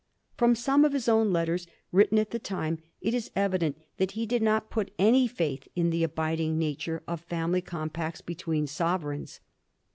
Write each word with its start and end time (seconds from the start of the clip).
From 0.35 0.55
some 0.55 0.83
of 0.83 0.93
his 0.93 1.07
own 1.07 1.31
letters 1.31 1.67
written 1.91 2.17
at 2.17 2.31
th6 2.31 2.41
time 2.41 2.79
it 3.01 3.13
is 3.13 3.29
evident 3.35 3.77
that 3.97 4.13
he 4.13 4.25
did 4.25 4.41
not 4.41 4.71
put 4.71 4.89
any 4.97 5.27
faith 5.27 5.67
in 5.75 5.91
the 5.91 6.03
abiding 6.03 6.57
nature 6.57 7.03
of 7.07 7.21
family 7.21 7.61
compacts 7.61 8.19
between 8.21 8.65
sovereigns. 8.65 9.41